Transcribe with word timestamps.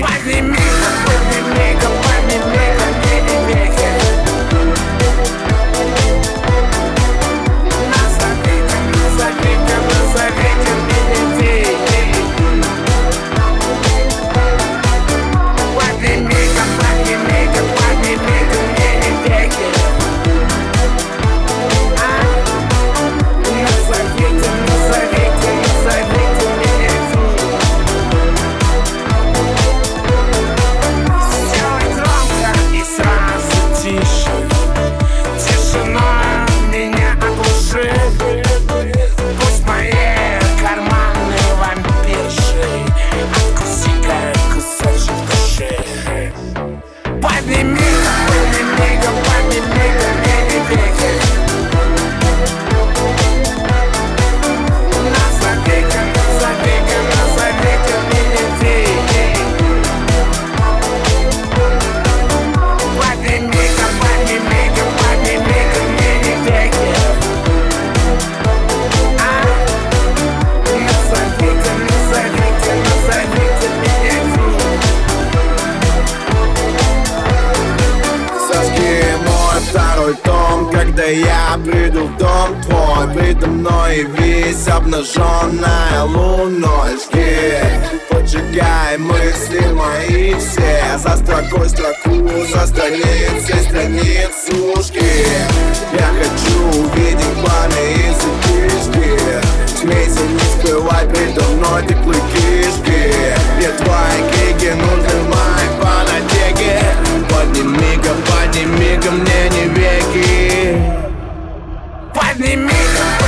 Party 0.00 0.40
nigga, 0.40 0.90
party 1.06 1.38
nigga, 1.54 1.88
party 2.02 2.17
Когда 80.98 81.12
я 81.12 81.60
приду 81.64 82.08
в 82.08 82.16
дом 82.16 82.60
твой 82.62 83.14
Предо 83.14 83.46
мной 83.46 84.02
весь 84.18 84.66
обнаженная 84.66 86.02
луной 86.02 86.96
Жги, 86.96 87.54
поджигай 88.10 88.98
мысли 88.98 89.64
мои 89.74 90.34
все 90.34 90.98
За 90.98 91.16
строкой 91.16 91.68
строку, 91.68 92.28
за 92.52 92.66
страницей 92.66 93.62
страниц 93.68 94.48
ушки. 94.76 95.04
Я 95.92 96.08
хочу 96.18 96.47
me. 112.66 113.27